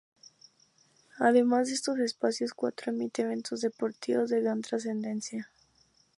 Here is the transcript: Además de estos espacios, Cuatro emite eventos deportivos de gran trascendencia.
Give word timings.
Además 1.19 1.67
de 1.67 1.75
estos 1.75 1.99
espacios, 1.99 2.55
Cuatro 2.55 2.91
emite 2.91 3.21
eventos 3.21 3.61
deportivos 3.61 4.31
de 4.31 4.41
gran 4.41 4.63
trascendencia. 4.63 5.51